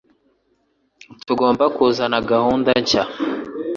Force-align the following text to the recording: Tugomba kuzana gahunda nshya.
Tugomba 1.25 1.63
kuzana 1.75 2.17
gahunda 2.31 2.69
nshya. 2.81 3.03